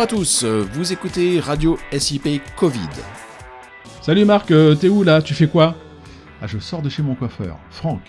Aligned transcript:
à 0.00 0.06
tous, 0.08 0.44
vous 0.44 0.92
écoutez 0.92 1.38
Radio 1.38 1.78
SIP 1.96 2.26
Covid. 2.56 2.80
Salut 4.02 4.24
Marc, 4.24 4.50
euh, 4.50 4.74
t'es 4.74 4.88
où 4.88 5.04
là? 5.04 5.22
Tu 5.22 5.34
fais 5.34 5.46
quoi? 5.46 5.76
Ah, 6.42 6.48
je 6.48 6.58
sors 6.58 6.82
de 6.82 6.88
chez 6.88 7.02
mon 7.02 7.14
coiffeur, 7.14 7.58
Franck, 7.70 8.02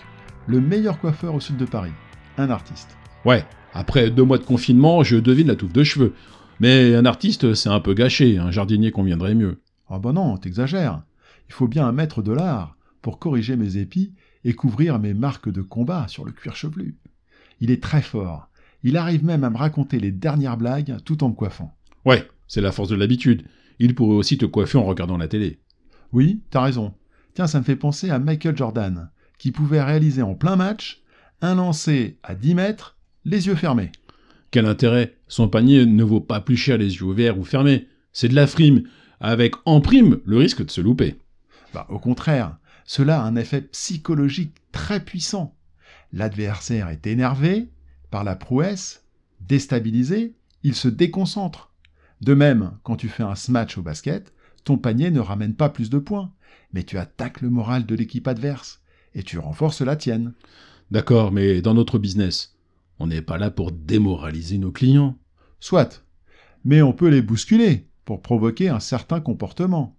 le 0.48 0.60
meilleur 0.60 0.98
coiffeur 0.98 1.32
au 1.34 1.40
sud 1.40 1.56
de 1.56 1.64
Paris, 1.64 1.92
un 2.38 2.50
artiste. 2.50 2.96
Ouais, 3.24 3.44
après 3.72 4.10
deux 4.10 4.24
mois 4.24 4.38
de 4.38 4.44
confinement, 4.44 5.04
je 5.04 5.16
devine 5.16 5.46
la 5.46 5.54
touffe 5.54 5.72
de 5.72 5.84
cheveux. 5.84 6.14
Mais 6.58 6.94
un 6.96 7.06
artiste, 7.06 7.54
c'est 7.54 7.68
un 7.68 7.80
peu 7.80 7.94
gâché, 7.94 8.36
un 8.36 8.50
jardinier 8.50 8.90
conviendrait 8.90 9.36
mieux. 9.36 9.60
Ah 9.88 10.00
bah 10.00 10.12
non, 10.12 10.36
t'exagères. 10.38 11.02
Il 11.48 11.54
faut 11.54 11.68
bien 11.68 11.86
un 11.86 11.92
maître 11.92 12.20
de 12.20 12.32
l'art 12.32 12.76
pour 13.00 13.20
corriger 13.20 13.54
mes 13.56 13.76
épis 13.76 14.12
et 14.44 14.54
couvrir 14.54 14.98
mes 14.98 15.14
marques 15.14 15.50
de 15.50 15.62
combat 15.62 16.08
sur 16.08 16.24
le 16.24 16.32
cuir 16.32 16.56
chevelu. 16.56 16.96
Il 17.60 17.70
est 17.70 17.82
très 17.82 18.02
fort. 18.02 18.48
Il 18.86 18.96
arrive 18.96 19.24
même 19.24 19.42
à 19.42 19.50
me 19.50 19.56
raconter 19.56 19.98
les 19.98 20.12
dernières 20.12 20.56
blagues 20.56 20.98
tout 21.04 21.24
en 21.24 21.30
me 21.30 21.34
coiffant. 21.34 21.76
Ouais, 22.04 22.24
c'est 22.46 22.60
la 22.60 22.70
force 22.70 22.88
de 22.88 22.94
l'habitude. 22.94 23.42
Il 23.80 23.96
pourrait 23.96 24.14
aussi 24.14 24.38
te 24.38 24.46
coiffer 24.46 24.78
en 24.78 24.84
regardant 24.84 25.16
la 25.16 25.26
télé. 25.26 25.58
Oui, 26.12 26.40
t'as 26.50 26.62
raison. 26.62 26.94
Tiens, 27.34 27.48
ça 27.48 27.58
me 27.58 27.64
fait 27.64 27.74
penser 27.74 28.10
à 28.10 28.20
Michael 28.20 28.56
Jordan, 28.56 29.10
qui 29.38 29.50
pouvait 29.50 29.82
réaliser 29.82 30.22
en 30.22 30.36
plein 30.36 30.54
match 30.54 31.02
un 31.40 31.56
lancer 31.56 32.20
à 32.22 32.36
10 32.36 32.54
mètres, 32.54 32.96
les 33.24 33.48
yeux 33.48 33.56
fermés. 33.56 33.90
Quel 34.52 34.66
intérêt 34.66 35.16
Son 35.26 35.48
panier 35.48 35.84
ne 35.84 36.04
vaut 36.04 36.20
pas 36.20 36.40
plus 36.40 36.56
cher 36.56 36.78
les 36.78 36.94
yeux 36.94 37.02
ouverts 37.02 37.40
ou 37.40 37.42
fermés. 37.42 37.88
C'est 38.12 38.28
de 38.28 38.36
la 38.36 38.46
frime, 38.46 38.84
avec 39.18 39.56
en 39.64 39.80
prime 39.80 40.20
le 40.24 40.36
risque 40.36 40.64
de 40.64 40.70
se 40.70 40.80
louper. 40.80 41.16
Bah, 41.74 41.88
au 41.90 41.98
contraire, 41.98 42.56
cela 42.84 43.20
a 43.20 43.24
un 43.24 43.34
effet 43.34 43.62
psychologique 43.62 44.54
très 44.70 45.00
puissant. 45.00 45.56
L'adversaire 46.12 46.88
est 46.88 47.08
énervé 47.08 47.68
par 48.16 48.24
la 48.24 48.34
prouesse, 48.34 49.04
déstabilisé, 49.40 50.36
il 50.62 50.74
se 50.74 50.88
déconcentre. 50.88 51.74
De 52.22 52.32
même, 52.32 52.72
quand 52.82 52.96
tu 52.96 53.10
fais 53.10 53.22
un 53.22 53.34
smash 53.34 53.76
au 53.76 53.82
basket, 53.82 54.32
ton 54.64 54.78
panier 54.78 55.10
ne 55.10 55.20
ramène 55.20 55.52
pas 55.54 55.68
plus 55.68 55.90
de 55.90 55.98
points, 55.98 56.32
mais 56.72 56.82
tu 56.82 56.96
attaques 56.96 57.42
le 57.42 57.50
moral 57.50 57.84
de 57.84 57.94
l'équipe 57.94 58.26
adverse 58.26 58.80
et 59.12 59.22
tu 59.22 59.38
renforces 59.38 59.82
la 59.82 59.96
tienne. 59.96 60.32
D'accord, 60.90 61.30
mais 61.30 61.60
dans 61.60 61.74
notre 61.74 61.98
business, 61.98 62.56
on 62.98 63.06
n'est 63.06 63.20
pas 63.20 63.36
là 63.36 63.50
pour 63.50 63.70
démoraliser 63.70 64.56
nos 64.56 64.72
clients. 64.72 65.18
Soit, 65.60 66.02
mais 66.64 66.80
on 66.80 66.94
peut 66.94 67.10
les 67.10 67.20
bousculer 67.20 67.90
pour 68.06 68.22
provoquer 68.22 68.70
un 68.70 68.80
certain 68.80 69.20
comportement. 69.20 69.94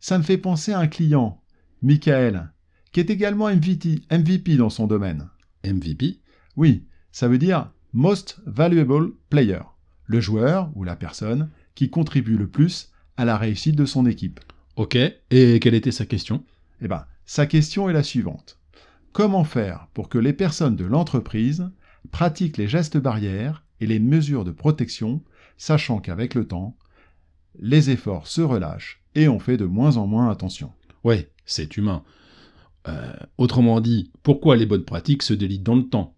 Ça 0.00 0.16
me 0.16 0.22
fait 0.22 0.38
penser 0.38 0.72
à 0.72 0.78
un 0.78 0.88
client, 0.88 1.42
Michael, 1.82 2.50
qui 2.92 3.00
est 3.00 3.10
également 3.10 3.54
MVP, 3.54 4.00
MVP 4.10 4.56
dans 4.56 4.70
son 4.70 4.86
domaine. 4.86 5.28
MVP 5.66 6.22
Oui, 6.56 6.86
ça 7.12 7.28
veut 7.28 7.38
dire 7.38 7.70
Most 7.92 8.40
Valuable 8.46 9.12
Player, 9.28 9.60
le 10.06 10.20
joueur 10.20 10.70
ou 10.74 10.82
la 10.82 10.96
personne 10.96 11.50
qui 11.74 11.90
contribue 11.90 12.36
le 12.36 12.48
plus 12.48 12.90
à 13.16 13.24
la 13.24 13.36
réussite 13.36 13.76
de 13.76 13.84
son 13.84 14.06
équipe. 14.06 14.40
Ok, 14.76 14.96
et 14.96 15.60
quelle 15.60 15.74
était 15.74 15.92
sa 15.92 16.06
question? 16.06 16.42
Eh 16.80 16.88
bien, 16.88 17.04
sa 17.26 17.46
question 17.46 17.88
est 17.88 17.92
la 17.92 18.02
suivante. 18.02 18.58
Comment 19.12 19.44
faire 19.44 19.88
pour 19.92 20.08
que 20.08 20.18
les 20.18 20.32
personnes 20.32 20.76
de 20.76 20.86
l'entreprise 20.86 21.70
pratiquent 22.10 22.56
les 22.56 22.68
gestes 22.68 22.96
barrières 22.96 23.62
et 23.80 23.86
les 23.86 24.00
mesures 24.00 24.44
de 24.44 24.50
protection, 24.50 25.22
sachant 25.58 25.98
qu'avec 25.98 26.34
le 26.34 26.46
temps, 26.46 26.76
les 27.60 27.90
efforts 27.90 28.26
se 28.26 28.40
relâchent 28.40 29.02
et 29.14 29.28
on 29.28 29.38
fait 29.38 29.58
de 29.58 29.66
moins 29.66 29.98
en 29.98 30.06
moins 30.06 30.30
attention? 30.30 30.72
Ouais, 31.04 31.30
c'est 31.44 31.76
humain. 31.76 32.04
Euh, 32.88 33.12
autrement 33.36 33.80
dit, 33.80 34.10
pourquoi 34.22 34.56
les 34.56 34.66
bonnes 34.66 34.84
pratiques 34.84 35.22
se 35.22 35.34
délitent 35.34 35.62
dans 35.62 35.76
le 35.76 35.88
temps? 35.88 36.16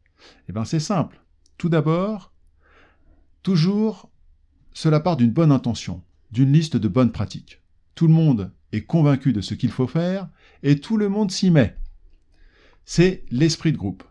Eh 0.48 0.52
bien, 0.52 0.64
c'est 0.64 0.80
simple. 0.80 1.20
Tout 1.58 1.68
d'abord, 1.68 2.32
toujours, 3.42 4.10
cela 4.72 5.00
part 5.00 5.16
d'une 5.16 5.30
bonne 5.30 5.52
intention, 5.52 6.02
d'une 6.30 6.52
liste 6.52 6.76
de 6.76 6.88
bonnes 6.88 7.12
pratiques. 7.12 7.62
Tout 7.94 8.06
le 8.06 8.12
monde 8.12 8.52
est 8.72 8.82
convaincu 8.82 9.32
de 9.32 9.40
ce 9.40 9.54
qu'il 9.54 9.70
faut 9.70 9.86
faire 9.86 10.28
et 10.62 10.80
tout 10.80 10.96
le 10.96 11.08
monde 11.08 11.30
s'y 11.30 11.50
met. 11.50 11.76
C'est 12.84 13.24
l'esprit 13.30 13.72
de 13.72 13.78
groupe. 13.78 14.04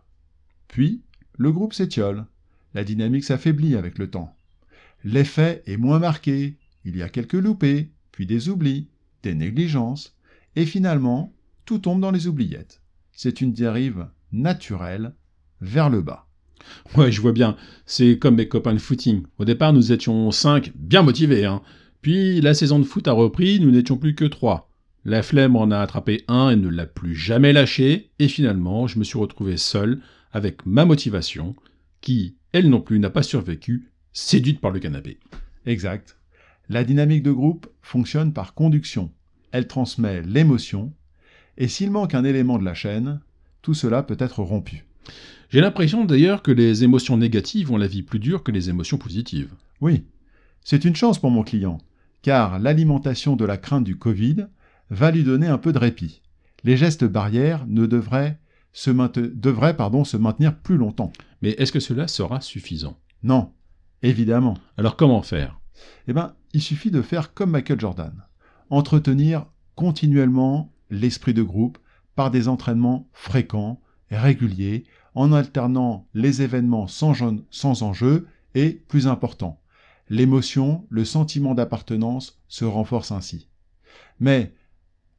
Puis, 0.67 1.03
le 1.37 1.51
groupe 1.51 1.73
s'étiole. 1.73 2.25
La 2.73 2.83
dynamique 2.83 3.23
s'affaiblit 3.23 3.75
avec 3.75 3.97
le 3.97 4.09
temps. 4.09 4.35
L'effet 5.03 5.61
est 5.67 5.77
moins 5.77 5.99
marqué. 5.99 6.57
Il 6.85 6.97
y 6.97 7.03
a 7.03 7.09
quelques 7.09 7.33
loupés, 7.33 7.91
puis 8.11 8.25
des 8.25 8.49
oublis, 8.49 8.89
des 9.21 9.35
négligences, 9.35 10.15
et 10.55 10.65
finalement, 10.65 11.33
tout 11.65 11.79
tombe 11.79 12.01
dans 12.01 12.11
les 12.11 12.27
oubliettes. 12.27 12.81
C'est 13.11 13.41
une 13.41 13.53
dérive 13.53 14.07
naturelle 14.31 15.13
vers 15.63 15.89
le 15.89 16.01
bas. 16.01 16.27
Ouais, 16.95 17.11
je 17.11 17.21
vois 17.21 17.31
bien. 17.31 17.55
C'est 17.85 18.19
comme 18.19 18.35
mes 18.35 18.47
copains 18.47 18.73
de 18.73 18.79
footing. 18.79 19.23
Au 19.37 19.45
départ, 19.45 19.73
nous 19.73 19.91
étions 19.91 20.31
cinq, 20.31 20.71
bien 20.75 21.01
motivés. 21.01 21.45
Hein. 21.45 21.61
Puis, 22.01 22.41
la 22.41 22.53
saison 22.53 22.79
de 22.79 22.83
foot 22.83 23.07
a 23.07 23.13
repris, 23.13 23.59
nous 23.59 23.71
n'étions 23.71 23.97
plus 23.97 24.15
que 24.15 24.25
trois. 24.25 24.69
La 25.05 25.23
flemme 25.23 25.55
en 25.55 25.71
a 25.71 25.79
attrapé 25.79 26.23
un 26.27 26.49
et 26.49 26.55
ne 26.55 26.69
l'a 26.69 26.85
plus 26.85 27.15
jamais 27.15 27.53
lâché. 27.53 28.11
Et 28.19 28.27
finalement, 28.27 28.87
je 28.87 28.99
me 28.99 29.03
suis 29.03 29.17
retrouvé 29.17 29.57
seul 29.57 30.01
avec 30.31 30.65
ma 30.65 30.85
motivation, 30.85 31.55
qui, 32.01 32.37
elle 32.51 32.69
non 32.69 32.81
plus, 32.81 32.99
n'a 32.99 33.09
pas 33.09 33.23
survécu, 33.23 33.91
séduite 34.13 34.61
par 34.61 34.71
le 34.71 34.79
canapé. 34.79 35.19
Exact. 35.65 36.17
La 36.69 36.83
dynamique 36.83 37.23
de 37.23 37.31
groupe 37.31 37.67
fonctionne 37.81 38.33
par 38.33 38.53
conduction. 38.53 39.11
Elle 39.51 39.67
transmet 39.67 40.21
l'émotion, 40.21 40.93
et 41.57 41.67
s'il 41.67 41.91
manque 41.91 42.15
un 42.15 42.23
élément 42.23 42.57
de 42.57 42.65
la 42.65 42.73
chaîne, 42.73 43.21
tout 43.61 43.73
cela 43.73 44.01
peut 44.01 44.17
être 44.19 44.41
rompu. 44.41 44.85
J'ai 45.49 45.61
l'impression 45.61 46.05
d'ailleurs 46.05 46.41
que 46.41 46.51
les 46.51 46.83
émotions 46.83 47.17
négatives 47.17 47.71
ont 47.71 47.77
la 47.77 47.87
vie 47.87 48.03
plus 48.03 48.19
dure 48.19 48.43
que 48.43 48.51
les 48.51 48.69
émotions 48.69 48.97
positives. 48.97 49.53
Oui, 49.81 50.05
c'est 50.61 50.85
une 50.85 50.95
chance 50.95 51.19
pour 51.19 51.31
mon 51.31 51.43
client, 51.43 51.77
car 52.21 52.59
l'alimentation 52.59 53.35
de 53.35 53.45
la 53.45 53.57
crainte 53.57 53.83
du 53.83 53.97
Covid 53.97 54.47
va 54.89 55.11
lui 55.11 55.23
donner 55.23 55.47
un 55.47 55.57
peu 55.57 55.73
de 55.73 55.79
répit. 55.79 56.21
Les 56.63 56.77
gestes 56.77 57.03
barrières 57.03 57.65
ne 57.67 57.85
devraient 57.85 58.39
se, 58.73 58.89
devraient, 58.89 59.77
pardon, 59.77 60.03
se 60.03 60.17
maintenir 60.17 60.57
plus 60.57 60.77
longtemps. 60.77 61.13
Mais 61.41 61.51
est-ce 61.51 61.71
que 61.71 61.79
cela 61.79 62.07
sera 62.07 62.41
suffisant? 62.41 62.97
Non, 63.21 63.51
évidemment. 64.01 64.57
Alors 64.77 64.97
comment 64.97 65.21
faire? 65.21 65.59
Eh 66.07 66.13
bien, 66.13 66.33
il 66.53 66.61
suffit 66.61 66.91
de 66.91 67.01
faire 67.01 67.33
comme 67.33 67.51
Michael 67.51 67.79
Jordan. 67.79 68.13
Entretenir 68.69 69.45
continuellement 69.75 70.73
l'esprit 70.89 71.33
de 71.33 71.43
groupe 71.43 71.77
par 72.15 72.31
des 72.31 72.47
entraînements 72.47 73.09
fréquents, 73.13 73.81
et 74.13 74.17
réguliers, 74.17 74.85
en 75.15 75.33
alternant 75.33 76.07
les 76.13 76.41
événements 76.43 76.87
sans, 76.87 77.15
sans 77.49 77.81
enjeu 77.81 78.27
et, 78.55 78.83
plus 78.87 79.07
important, 79.07 79.59
l'émotion, 80.09 80.85
le 80.89 81.03
sentiment 81.03 81.55
d'appartenance 81.55 82.39
se 82.47 82.63
renforcent 82.63 83.11
ainsi. 83.11 83.47
Mais, 84.19 84.53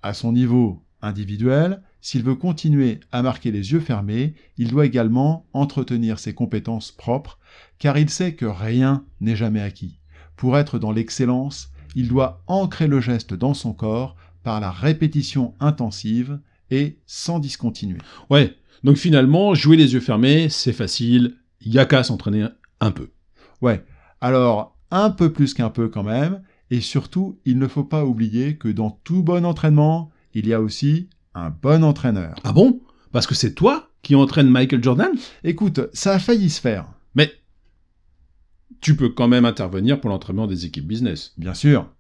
à 0.03 0.15
son 0.15 0.33
niveau 0.33 0.85
individuel, 1.03 1.83
s'il 2.01 2.23
veut 2.23 2.37
continuer 2.37 3.01
à 3.11 3.23
marquer 3.23 3.51
les 3.51 3.73
yeux 3.73 3.81
fermés, 3.81 4.35
il 4.59 4.69
doit 4.69 4.87
également 4.87 5.47
entretenir 5.53 6.19
ses 6.19 6.35
compétences 6.35 6.93
propres, 6.93 7.39
car 7.79 7.99
il 7.99 8.11
sait 8.11 8.35
que 8.35 8.47
rien 8.47 9.05
n'est 9.21 9.37
jamais 9.37 9.61
acquis. 9.61 9.99
Pour 10.37 10.57
être 10.57 10.79
dans 10.79 10.93
l'excellence, 10.93 11.73
il 11.97 12.09
doit 12.09 12.43
ancrer 12.47 12.87
le 12.87 13.01
geste 13.01 13.35
dans 13.35 13.55
son 13.55 13.73
corps 13.73 14.17
par 14.43 14.61
la 14.61 14.71
répétition 14.71 15.55
intensive 15.59 16.39
et 16.71 16.99
sans 17.07 17.39
discontinuer. 17.39 17.99
Ouais, 18.31 18.57
donc 18.85 18.97
finalement, 18.99 19.55
jouer 19.55 19.77
les 19.77 19.95
yeux 19.95 20.01
fermés, 20.01 20.49
c'est 20.51 20.75
facile, 20.75 21.37
il 21.63 21.73
y 21.73 21.79
a 21.79 21.87
qu'à 21.87 22.05
s'entraîner 22.05 22.47
un 22.81 22.91
peu. 22.91 23.09
Ouais, 23.63 23.83
alors 24.21 24.77
un 24.91 25.11
peu 25.11 25.33
plus 25.33 25.55
qu'un 25.55 25.71
peu 25.71 25.89
quand 25.89 26.03
même, 26.03 26.43
et 26.71 26.83
surtout, 26.83 27.41
il 27.47 27.59
ne 27.59 27.67
faut 27.67 27.85
pas 27.85 28.05
oublier 28.05 28.59
que 28.59 28.69
dans 28.69 28.91
tout 28.91 29.23
bon 29.23 29.47
entraînement, 29.47 30.11
il 30.35 30.47
y 30.47 30.53
a 30.53 30.61
aussi 30.61 31.09
un 31.35 31.49
bon 31.49 31.83
entraîneur. 31.83 32.37
Ah 32.45 32.53
bon? 32.53 32.83
Parce 33.11 33.27
que 33.27 33.35
c'est 33.35 33.55
toi 33.55 33.91
qui 34.03 34.15
entraîne 34.15 34.51
Michael 34.51 34.85
Jordan? 34.85 35.13
Écoute, 35.45 35.81
ça 35.95 36.13
a 36.13 36.19
failli 36.19 36.51
se 36.51 36.61
faire. 36.61 36.87
Mais 37.15 37.33
tu 38.83 38.97
peux 38.97 39.09
quand 39.09 39.29
même 39.29 39.47
intervenir 39.47 39.99
pour 39.99 40.11
l'entraînement 40.11 40.47
des 40.47 40.67
équipes 40.67 40.87
business. 40.87 41.33
Bien 41.39 41.55
sûr. 41.55 41.91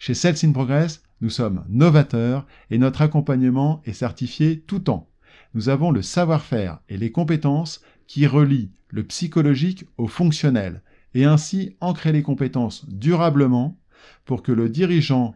Chez 0.00 0.14
Sales 0.14 0.36
in 0.42 0.50
Progress, 0.50 1.02
nous 1.20 1.30
sommes 1.30 1.64
novateurs 1.68 2.46
et 2.70 2.78
notre 2.78 3.02
accompagnement 3.02 3.80
est 3.84 3.92
certifié 3.92 4.60
tout 4.60 4.80
temps 4.80 5.11
nous 5.54 5.68
avons 5.68 5.90
le 5.90 6.02
savoir-faire 6.02 6.80
et 6.88 6.96
les 6.96 7.12
compétences 7.12 7.82
qui 8.06 8.26
relient 8.26 8.70
le 8.88 9.04
psychologique 9.04 9.84
au 9.96 10.06
fonctionnel 10.06 10.82
et 11.14 11.24
ainsi 11.24 11.76
ancrer 11.80 12.12
les 12.12 12.22
compétences 12.22 12.88
durablement 12.88 13.78
pour 14.24 14.42
que 14.42 14.52
le 14.52 14.68
dirigeant 14.68 15.34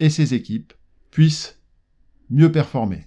et 0.00 0.10
ses 0.10 0.34
équipes 0.34 0.72
puissent 1.10 1.60
mieux 2.30 2.50
performer. 2.50 3.06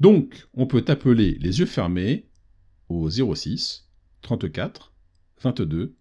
Donc, 0.00 0.48
on 0.54 0.66
peut 0.66 0.84
appeler 0.88 1.36
les 1.40 1.60
yeux 1.60 1.66
fermés 1.66 2.26
au 2.88 3.08
06 3.10 3.88
34 4.22 4.92
22 5.42 5.94